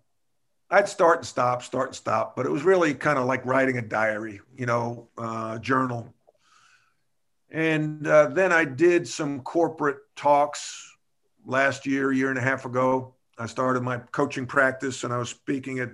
[0.69, 3.77] I'd start and stop, start and stop, but it was really kind of like writing
[3.77, 6.13] a diary, you know, uh, journal.
[7.51, 10.91] And uh, then I did some corporate talks
[11.45, 13.13] last year, year and a half ago.
[13.37, 15.89] I started my coaching practice and I was speaking at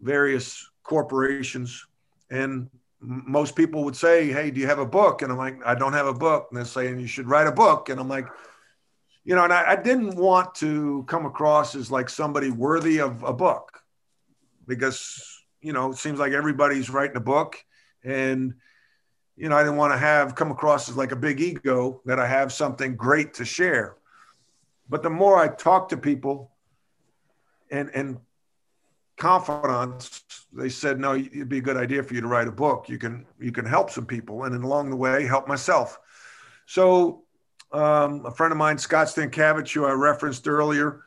[0.00, 1.86] various corporations.
[2.30, 2.68] And
[3.00, 5.22] most people would say, Hey, do you have a book?
[5.22, 6.48] And I'm like, I don't have a book.
[6.50, 7.88] And they're saying, You should write a book.
[7.88, 8.26] And I'm like,
[9.24, 13.22] you know, and I, I, didn't want to come across as like somebody worthy of
[13.22, 13.80] a book
[14.66, 17.62] because, you know, it seems like everybody's writing a book.
[18.02, 18.54] And,
[19.36, 22.18] you know, I didn't want to have come across as like a big ego that
[22.18, 23.96] I have something great to share.
[24.88, 26.50] But the more I talk to people
[27.70, 28.18] and, and
[29.20, 32.88] confidants, they said, no, it'd be a good idea for you to write a book.
[32.88, 34.44] You can, you can help some people.
[34.44, 35.98] And along the way, help myself.
[36.66, 37.22] So
[37.70, 41.02] um, a friend of mine, Scott Stankavage, who I referenced earlier,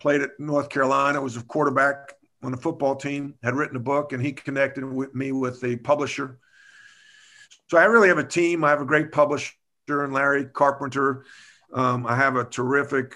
[0.00, 4.12] played at North Carolina, was a quarterback on the football team, had written a book,
[4.12, 6.38] and he connected with me with a publisher.
[7.70, 8.64] So I really have a team.
[8.64, 9.52] I have a great publisher
[9.88, 11.24] and Larry Carpenter.
[11.72, 13.14] Um, I have a terrific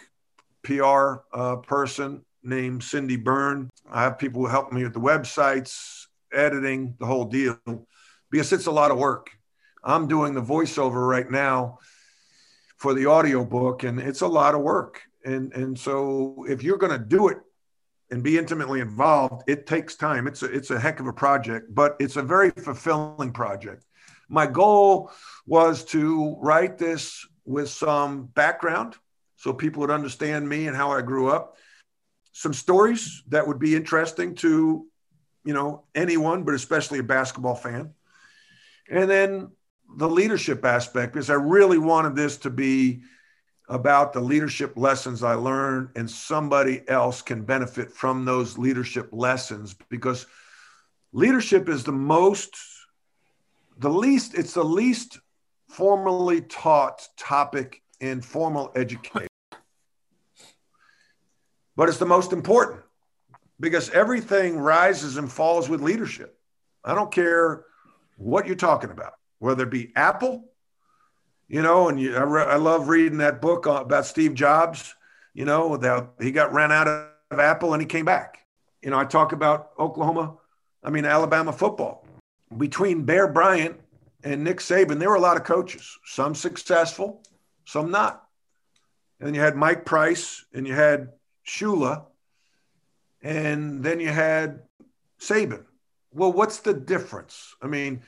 [0.63, 3.69] PR uh, person named Cindy Byrne.
[3.91, 7.59] I have people who help me with the websites, editing, the whole deal,
[8.31, 9.31] because it's a lot of work.
[9.85, 11.79] I'm doing the voiceover right now
[12.77, 16.77] for the audio book and it's a lot of work and and so if you're
[16.77, 17.39] going to do it
[18.11, 21.75] and be intimately involved it takes time it's a, it's a heck of a project
[21.75, 23.85] but it's a very fulfilling project
[24.29, 25.11] my goal
[25.47, 28.95] was to write this with some background
[29.37, 31.57] so people would understand me and how i grew up
[32.37, 34.87] some stories that would be interesting to
[35.45, 37.95] you know anyone but especially a basketball fan
[38.91, 39.51] and then
[39.97, 43.03] the leadership aspect because I really wanted this to be
[43.69, 49.75] about the leadership lessons I learned, and somebody else can benefit from those leadership lessons
[49.89, 50.27] because
[51.13, 52.57] leadership is the most,
[53.79, 55.19] the least, it's the least
[55.69, 59.29] formally taught topic in formal education.
[61.77, 62.81] But it's the most important
[63.61, 66.39] because everything rises and falls with leadership.
[66.85, 67.65] I don't care
[68.17, 70.45] what you're talking about whether it be Apple,
[71.49, 74.95] you know, and you, I, re- I love reading that book about Steve Jobs,
[75.35, 78.39] you know, that he got ran out of Apple and he came back.
[78.83, 80.37] You know, I talk about Oklahoma,
[80.83, 82.07] I mean, Alabama football.
[82.57, 83.81] Between Bear Bryant
[84.23, 87.23] and Nick Saban, there were a lot of coaches, some successful,
[87.65, 88.23] some not.
[89.21, 91.09] And you had Mike Price and you had
[91.47, 92.07] Shula,
[93.23, 94.63] and then you had
[95.21, 95.65] Saban.
[96.13, 97.55] Well, what's the difference?
[97.63, 98.03] I mean,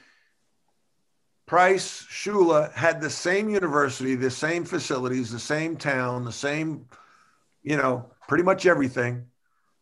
[1.46, 6.87] Price, Shula had the same university, the same facilities, the same town, the same,
[7.62, 9.27] you know, pretty much everything,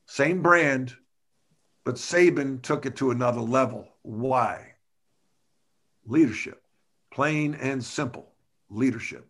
[0.06, 0.94] same brand,
[1.84, 3.88] but Saban took it to another level.
[4.02, 4.74] Why?
[6.04, 6.62] Leadership,
[7.10, 8.32] plain and simple
[8.70, 9.28] leadership.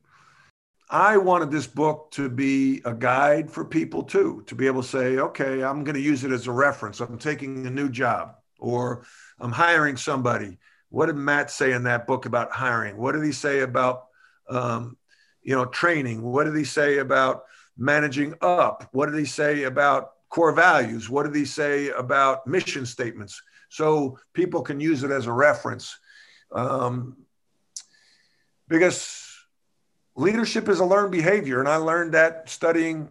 [0.88, 4.88] I wanted this book to be a guide for people too, to be able to
[4.88, 7.00] say, okay, I'm going to use it as a reference.
[7.00, 9.04] I'm taking a new job or
[9.40, 10.58] I'm hiring somebody.
[10.90, 12.96] What did Matt say in that book about hiring?
[12.96, 14.04] What did he say about,
[14.48, 14.96] um,
[15.42, 16.22] you know, training?
[16.22, 17.42] What did he say about
[17.76, 18.88] managing up?
[18.92, 21.10] What did he say about core values?
[21.10, 23.42] What did he say about mission statements?
[23.70, 25.98] So people can use it as a reference.
[26.52, 27.16] Um,
[28.68, 29.25] because
[30.16, 31.60] leadership is a learned behavior.
[31.60, 33.08] And I learned that studying,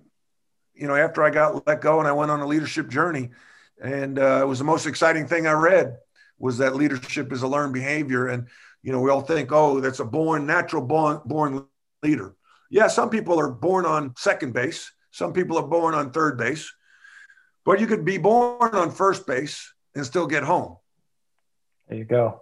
[0.73, 3.29] you know, after I got let go and I went on a leadership journey.
[3.81, 5.97] And uh, it was the most exciting thing I read
[6.37, 8.27] was that leadership is a learned behavior.
[8.27, 8.47] And,
[8.81, 11.65] you know, we all think, oh, that's a born, natural born, born
[12.03, 12.35] leader.
[12.69, 14.91] Yeah, some people are born on second base.
[15.11, 16.73] Some people are born on third base.
[17.63, 20.77] But you could be born on first base and still get home.
[21.87, 22.41] There you go.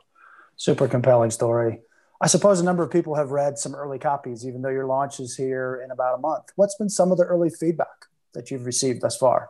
[0.56, 1.82] Super compelling story.
[2.24, 5.20] I suppose a number of people have read some early copies, even though your launch
[5.20, 6.46] is here in about a month.
[6.56, 9.50] What's been some of the early feedback that you've received thus far?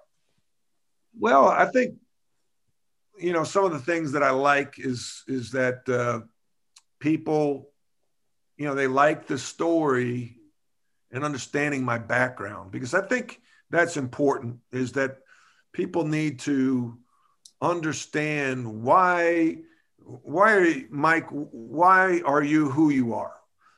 [1.20, 1.98] Well, I think
[3.20, 6.22] you know some of the things that I like is is that uh,
[7.00, 7.70] people,
[8.58, 10.40] you know, they like the story
[11.12, 14.62] and understanding my background because I think that's important.
[14.72, 15.20] Is that
[15.74, 16.98] people need to
[17.62, 19.58] understand why
[20.06, 23.34] why, Mike, why are you who you are?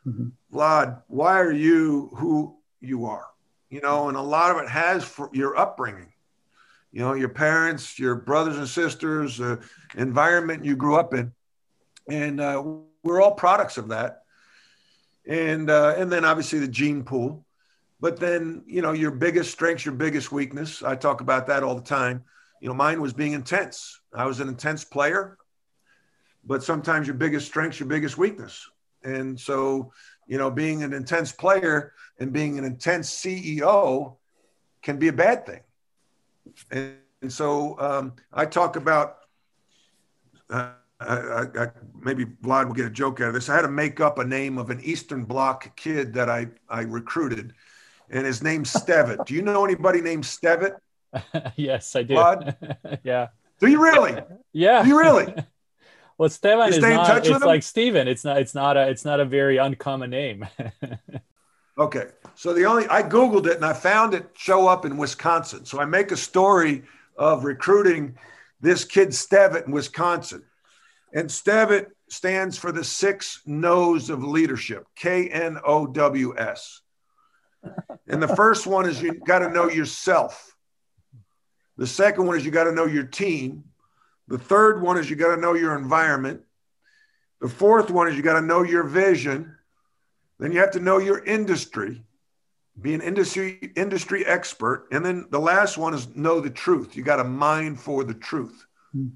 [0.05, 0.27] Mm-hmm.
[0.53, 3.25] Vlad, why are you who you are?
[3.69, 6.11] You know, and a lot of it has for your upbringing,
[6.91, 9.57] you know, your parents, your brothers and sisters, uh,
[9.95, 11.31] environment you grew up in.
[12.07, 12.63] And uh,
[13.03, 14.21] we're all products of that.
[15.27, 17.45] And, uh, and then obviously the gene pool.
[17.99, 20.83] But then, you know, your biggest strengths, your biggest weakness.
[20.83, 22.23] I talk about that all the time.
[22.61, 23.99] You know, mine was being intense.
[24.13, 25.37] I was an intense player
[26.45, 28.69] but sometimes your biggest strength's your biggest weakness.
[29.03, 29.91] And so,
[30.27, 34.15] you know, being an intense player and being an intense CEO
[34.81, 35.61] can be a bad thing.
[36.71, 39.17] And, and so um, I talk about,
[40.49, 41.67] uh, I, I,
[41.99, 43.49] maybe Vlad will get a joke out of this.
[43.49, 46.81] I had to make up a name of an Eastern Bloc kid that I, I
[46.81, 47.53] recruited,
[48.09, 49.25] and his name's Stevitt.
[49.25, 50.75] do you know anybody named Stevitt?
[51.55, 52.13] yes, I do.
[52.13, 52.99] Vlad?
[53.03, 53.27] yeah.
[53.59, 54.21] Do you really?
[54.53, 54.83] yeah.
[54.83, 55.33] Do you really?
[56.17, 57.25] Well, Stevan is not.
[57.25, 58.07] It's like Steven.
[58.07, 58.37] It's not.
[58.37, 58.87] It's not a.
[58.89, 60.47] It's not a very uncommon name.
[61.77, 65.65] okay, so the only I googled it and I found it show up in Wisconsin.
[65.65, 66.83] So I make a story
[67.17, 68.17] of recruiting
[68.61, 70.43] this kid Stevitt in Wisconsin,
[71.13, 74.87] and Stevitt stands for the six Knows of leadership.
[74.95, 76.81] K N O W S.
[78.07, 80.55] And the first one is you got to know yourself.
[81.77, 83.65] The second one is you got to know your team.
[84.27, 86.41] The third one is you got to know your environment.
[87.41, 89.55] The fourth one is you got to know your vision.
[90.39, 92.03] Then you have to know your industry,
[92.81, 96.95] be an industry industry expert, and then the last one is know the truth.
[96.95, 98.65] You got a mind for the truth.
[98.91, 99.09] Hmm.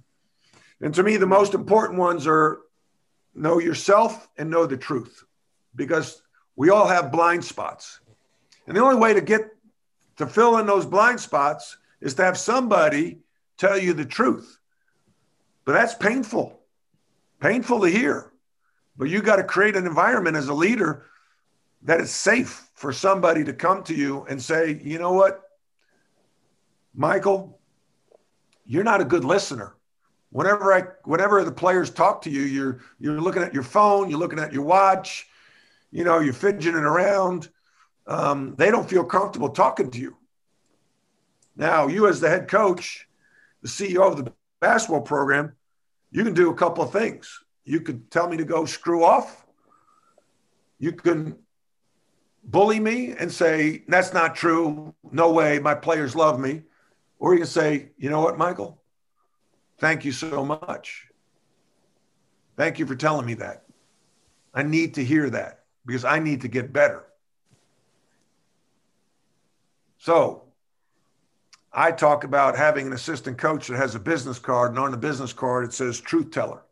[0.80, 2.60] And to me, the most important ones are
[3.34, 5.26] know yourself and know the truth,
[5.76, 6.22] because
[6.56, 8.00] we all have blind spots,
[8.68, 9.42] and the only way to get
[10.18, 13.20] to fill in those blind spots is to have somebody
[13.58, 14.59] tell you the truth.
[15.70, 16.60] But that's painful,
[17.40, 18.32] painful to hear.
[18.98, 21.06] But you got to create an environment as a leader
[21.84, 25.44] that is safe for somebody to come to you and say, you know what,
[26.96, 27.60] Michael,
[28.66, 29.76] you're not a good listener.
[30.32, 34.18] Whenever I, whenever the players talk to you, you're you're looking at your phone, you're
[34.18, 35.28] looking at your watch,
[35.92, 37.48] you know, you're fidgeting around.
[38.08, 40.18] Um, they don't feel comfortable talking to you.
[41.56, 43.08] Now, you as the head coach,
[43.62, 45.54] the CEO of the basketball program,
[46.12, 47.40] you can do a couple of things.
[47.64, 49.46] You could tell me to go screw off.
[50.80, 51.38] You can
[52.44, 54.94] bully me and say, that's not true.
[55.12, 55.60] No way.
[55.60, 56.64] My players love me.
[57.20, 58.82] Or you can say, you know what, Michael?
[59.78, 61.08] Thank you so much.
[62.58, 63.64] Thank you for telling me that.
[64.54, 67.06] I need to hear that because I need to get better.
[70.00, 70.49] So
[71.72, 74.98] I talk about having an assistant coach that has a business card, and on the
[74.98, 76.64] business card it says truth teller.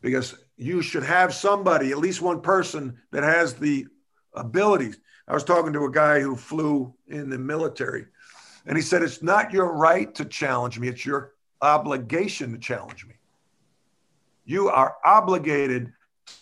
[0.00, 3.86] Because you should have somebody, at least one person, that has the
[4.34, 4.98] abilities.
[5.26, 8.06] I was talking to a guy who flew in the military,
[8.64, 13.06] and he said, It's not your right to challenge me, it's your obligation to challenge
[13.06, 13.14] me.
[14.44, 15.92] You are obligated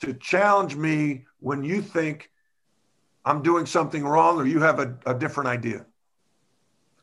[0.00, 2.30] to challenge me when you think
[3.24, 5.86] I'm doing something wrong or you have a, a different idea.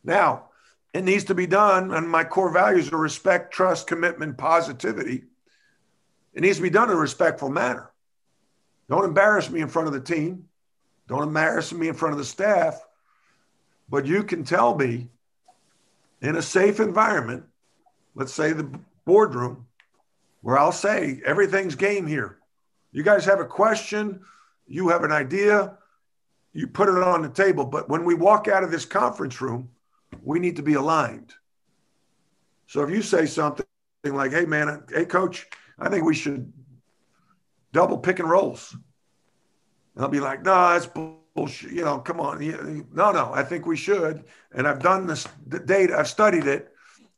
[0.03, 0.49] Now,
[0.94, 1.92] it needs to be done.
[1.94, 5.24] And my core values are respect, trust, commitment, positivity.
[6.34, 7.92] It needs to be done in a respectful manner.
[8.89, 10.46] Don't embarrass me in front of the team.
[11.08, 12.82] Don't embarrass me in front of the staff.
[13.89, 15.10] But you can tell me
[16.22, 17.44] in a safe environment,
[18.16, 19.68] let's say the boardroom,
[20.42, 22.38] where I'll say everything's game here.
[22.92, 24.22] You guys have a question,
[24.68, 25.78] you have an idea,
[26.54, 27.66] you put it on the table.
[27.66, 29.70] But when we walk out of this conference room,
[30.24, 31.34] we need to be aligned.
[32.68, 33.66] So if you say something
[34.06, 35.48] like, hey, man, hey, coach,
[35.78, 36.52] I think we should
[37.74, 38.76] double pick and rolls.
[39.96, 41.72] And I'll be like, no, that's bullshit.
[41.72, 42.40] You know, come on.
[42.94, 44.24] No, no, I think we should.
[44.54, 46.72] And I've done this the data, I've studied it.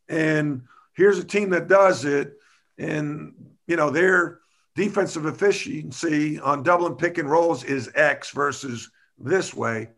[0.09, 2.33] And here's a team that does it.
[2.77, 3.33] And,
[3.67, 4.39] you know, their
[4.75, 8.89] defensive efficiency on double and pick and rolls is X versus
[9.19, 9.89] this way.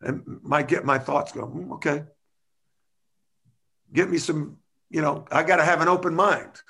[0.00, 2.04] And might get my thoughts go, mm, okay.
[3.92, 4.58] Get me some,
[4.90, 6.62] you know, I got to have an open mind.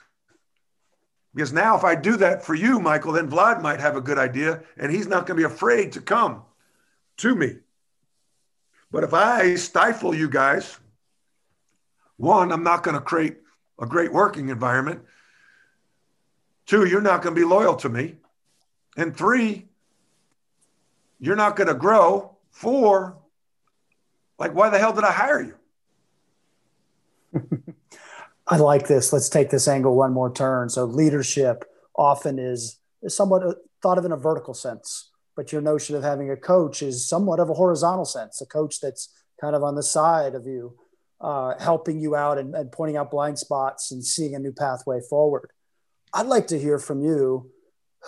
[1.34, 4.18] Because now, if I do that for you, Michael, then Vlad might have a good
[4.18, 6.42] idea and he's not going to be afraid to come
[7.18, 7.56] to me.
[8.90, 10.78] But if I stifle you guys,
[12.16, 13.36] one, I'm not going to create
[13.78, 15.02] a great working environment.
[16.66, 18.16] Two, you're not going to be loyal to me.
[18.96, 19.68] And three,
[21.20, 22.36] you're not going to grow.
[22.50, 23.16] Four,
[24.38, 25.57] like, why the hell did I hire you?
[28.48, 29.12] I like this.
[29.12, 30.68] Let's take this angle one more turn.
[30.68, 31.64] So leadership
[31.96, 33.42] often is, somewhat
[33.80, 37.38] thought of in a vertical sense, but your notion of having a coach is somewhat
[37.38, 39.08] of a horizontal sense, a coach that's
[39.40, 40.76] kind of on the side of you,
[41.20, 45.00] uh, helping you out and, and pointing out blind spots and seeing a new pathway
[45.08, 45.50] forward.
[46.12, 47.50] I'd like to hear from you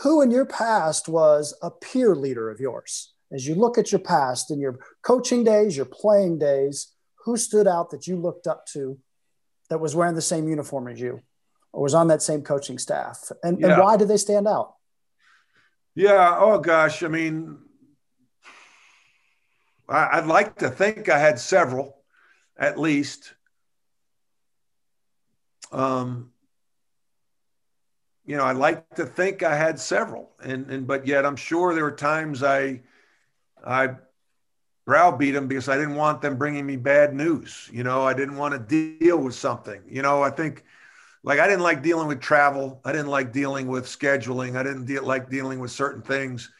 [0.02, 3.12] who in your past was a peer leader of yours?
[3.32, 6.92] As you look at your past in your coaching days, your playing days,
[7.24, 8.98] who stood out that you looked up to
[9.70, 11.22] that was wearing the same uniform as you
[11.72, 13.32] or was on that same coaching staff?
[13.42, 13.68] And, yeah.
[13.68, 14.74] and why did they stand out?
[15.94, 16.36] Yeah.
[16.38, 17.02] Oh, gosh.
[17.02, 17.58] I mean,
[19.88, 21.96] I'd like to think I had several
[22.56, 23.34] at least.
[25.72, 26.30] Um,
[28.24, 31.74] you know, I like to think I had several, and and but yet I'm sure
[31.74, 32.82] there were times I
[33.64, 33.96] I
[34.90, 37.70] browbeat them because I didn't want them bringing me bad news.
[37.72, 39.80] You know, I didn't want to deal with something.
[39.88, 40.64] You know, I think
[41.22, 42.80] like I didn't like dealing with travel.
[42.84, 44.56] I didn't like dealing with scheduling.
[44.56, 46.50] I didn't de- like dealing with certain things.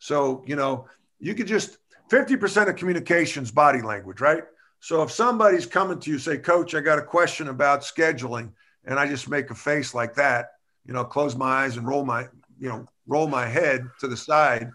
[0.00, 0.86] So, you know,
[1.18, 1.78] you could just
[2.10, 4.42] 50% of communications body language, right?
[4.80, 8.52] So if somebody's coming to you, say, Coach, I got a question about scheduling,
[8.84, 10.50] and I just make a face like that,
[10.84, 12.26] you know, close my eyes and roll my,
[12.60, 14.70] you know, roll my head to the side,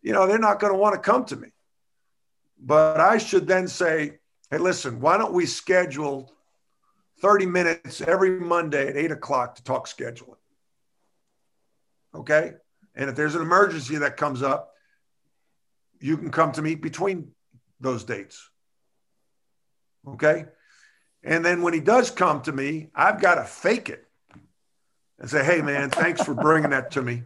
[0.00, 1.51] you know, they're not going to want to come to me.
[2.64, 4.18] But I should then say,
[4.50, 6.32] hey, listen, why don't we schedule
[7.20, 10.36] 30 minutes every Monday at eight o'clock to talk scheduling?
[12.14, 12.52] Okay.
[12.94, 14.72] And if there's an emergency that comes up,
[16.00, 17.32] you can come to me between
[17.80, 18.48] those dates.
[20.06, 20.44] Okay.
[21.24, 24.04] And then when he does come to me, I've got to fake it
[25.18, 27.22] and say, hey, man, thanks for bringing that to me.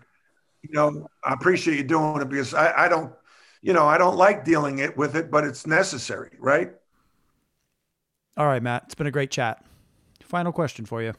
[0.63, 3.13] You know, I appreciate you doing it because I, I don't,
[3.67, 6.71] you know, I don't like dealing it with it, but it's necessary, right?
[8.37, 9.65] All right, Matt, it's been a great chat.
[10.23, 11.15] Final question for you.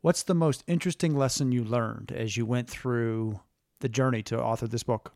[0.00, 3.40] What's the most interesting lesson you learned as you went through
[3.80, 5.12] the journey to author this book?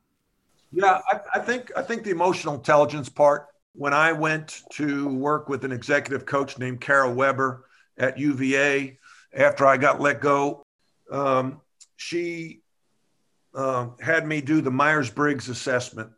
[0.72, 3.46] Yeah, I, I think I think the emotional intelligence part.
[3.74, 7.66] When I went to work with an executive coach named Carol Weber
[7.96, 8.98] at UVA,
[9.32, 10.64] after I got let go,
[11.08, 11.60] um,
[11.96, 12.62] she
[13.54, 16.10] uh, had me do the Myers Briggs assessment.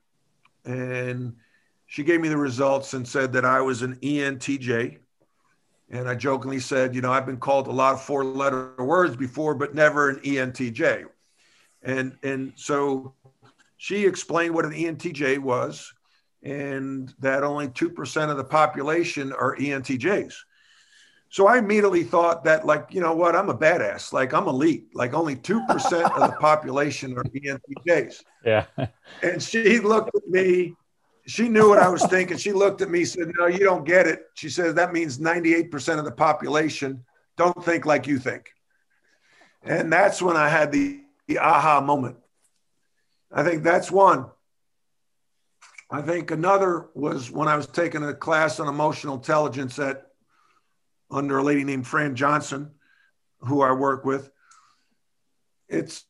[0.64, 1.36] And
[1.86, 4.98] she gave me the results and said that I was an ENTJ.
[5.90, 9.16] And I jokingly said, you know, I've been called a lot of four letter words
[9.16, 11.04] before, but never an ENTJ.
[11.82, 13.14] And, and so
[13.76, 15.92] she explained what an ENTJ was
[16.42, 20.34] and that only 2% of the population are ENTJs.
[21.34, 24.12] So I immediately thought that, like, you know what, I'm a badass.
[24.12, 24.94] Like, I'm elite.
[24.94, 28.22] Like, only 2% of the population are ENTJs.
[28.44, 28.66] Yeah.
[29.20, 30.76] and she looked at me.
[31.26, 32.36] She knew what I was thinking.
[32.36, 34.26] She looked at me, said, No, you don't get it.
[34.34, 37.04] She says, That means 98% of the population
[37.36, 38.52] don't think like you think.
[39.64, 42.16] And that's when I had the, the aha moment.
[43.32, 44.26] I think that's one.
[45.90, 50.13] I think another was when I was taking a class on emotional intelligence at
[51.14, 52.72] under a lady named Fran Johnson,
[53.40, 54.30] who I work with.
[55.68, 56.04] It's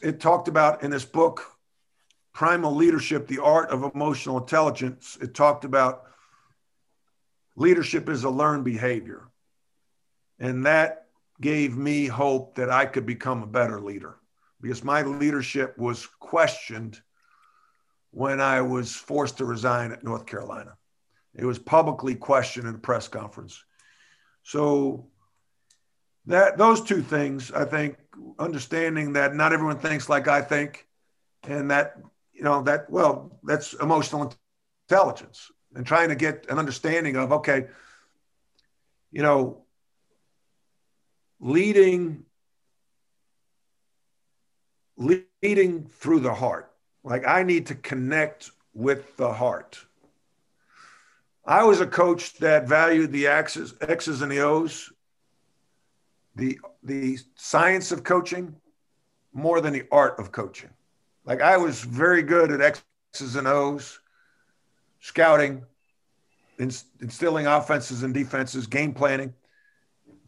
[0.00, 1.44] it talked about in this book,
[2.32, 5.18] Primal Leadership: The Art of Emotional Intelligence.
[5.20, 6.04] It talked about
[7.56, 9.28] leadership is a learned behavior,
[10.38, 11.08] and that
[11.40, 14.16] gave me hope that I could become a better leader
[14.62, 17.00] because my leadership was questioned
[18.12, 20.78] when I was forced to resign at North Carolina.
[21.34, 23.62] It was publicly questioned in a press conference.
[24.46, 25.08] So
[26.26, 27.96] that those two things, I think,
[28.38, 30.86] understanding that not everyone thinks like I think,
[31.42, 31.96] and that
[32.32, 34.32] you know that well, that's emotional
[34.88, 37.66] intelligence, and trying to get an understanding of okay,
[39.10, 39.64] you know,
[41.40, 42.24] leading
[44.96, 46.70] leading through the heart.
[47.02, 49.85] Like I need to connect with the heart.
[51.46, 54.92] I was a coach that valued the X's, X's and the O's,
[56.34, 58.56] the the science of coaching
[59.32, 60.70] more than the art of coaching.
[61.24, 64.00] Like I was very good at X's and O's,
[65.00, 65.62] scouting,
[66.58, 69.32] instilling offenses and defenses, game planning,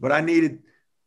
[0.01, 0.61] but I needed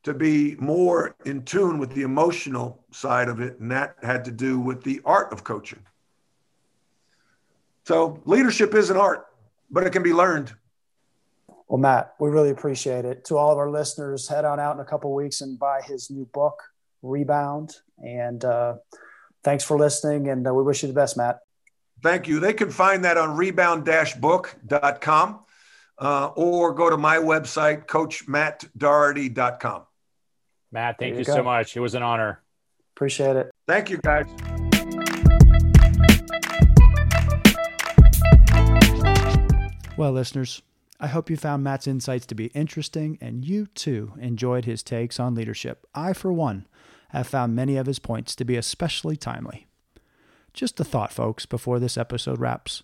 [0.04, 4.32] to be more in tune with the emotional side of it, and that had to
[4.32, 5.86] do with the art of coaching.
[7.86, 9.28] So leadership is an art,
[9.72, 10.54] but it can be learned.
[11.68, 13.24] Well, Matt, we really appreciate it.
[13.26, 16.12] To all of our listeners, head on out in a couple weeks and buy his
[16.12, 16.62] new book,
[17.02, 17.78] Rebound.
[17.98, 18.76] And uh,
[19.44, 21.40] thanks for listening, and uh, we wish you the best, Matt.
[22.04, 22.40] Thank you.
[22.40, 25.40] They can find that on rebound-book.com
[26.00, 29.84] uh, or go to my website, coachmattdoherty.com.
[30.74, 31.78] Matt, thank you, you so much.
[31.78, 32.42] It was an honor.
[32.96, 33.52] Appreciate it.
[33.68, 34.26] Thank you, guys.
[40.02, 40.64] Well, listeners,
[41.00, 45.20] I hope you found Matt's insights to be interesting and you too enjoyed his takes
[45.20, 45.86] on leadership.
[45.94, 46.66] I, for one,
[47.10, 49.68] have found many of his points to be especially timely.
[50.56, 52.82] Just a thought, folks, before this episode wraps.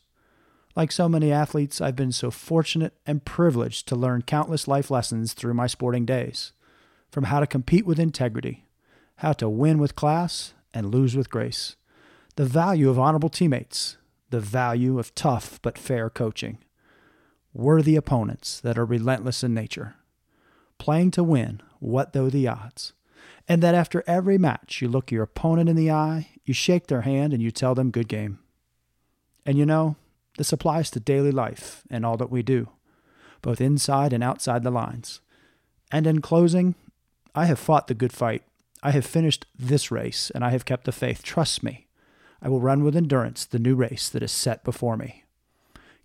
[0.75, 5.33] Like so many athletes, I've been so fortunate and privileged to learn countless life lessons
[5.33, 6.51] through my sporting days
[7.09, 8.67] from how to compete with integrity,
[9.15, 11.77] how to win with class and lose with grace,
[12.35, 13.97] the value of honorable teammates,
[14.29, 16.59] the value of tough but fair coaching,
[17.53, 19.95] worthy opponents that are relentless in nature,
[20.77, 22.93] playing to win, what though the odds,
[23.47, 27.01] and that after every match you look your opponent in the eye, you shake their
[27.01, 28.39] hand, and you tell them good game.
[29.45, 29.95] And you know,
[30.37, 32.69] this applies to daily life and all that we do,
[33.41, 35.21] both inside and outside the lines.
[35.91, 36.75] And in closing,
[37.33, 38.43] I have fought the good fight.
[38.83, 41.23] I have finished this race, and I have kept the faith.
[41.23, 41.87] Trust me.
[42.41, 45.23] I will run with endurance the new race that is set before me.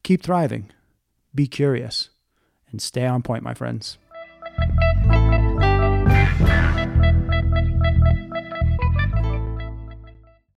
[0.03, 0.71] Keep thriving,
[1.35, 2.11] be curious,
[2.71, 3.99] and stay on point, my friends.